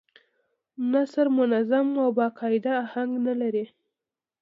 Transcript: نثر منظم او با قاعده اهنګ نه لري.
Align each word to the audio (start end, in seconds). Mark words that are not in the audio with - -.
نثر 0.91 1.25
منظم 1.37 1.87
او 2.03 2.09
با 2.17 2.27
قاعده 2.37 2.71
اهنګ 2.83 3.11
نه 3.25 3.33
لري. 3.41 3.65